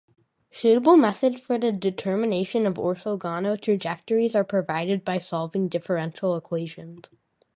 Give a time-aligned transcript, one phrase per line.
[0.49, 7.03] Suitable methods for the determination of orthogonal trajectories are provided by solving differential equations.